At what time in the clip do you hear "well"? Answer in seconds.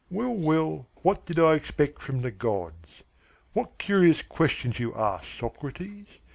0.09-0.33, 0.33-0.87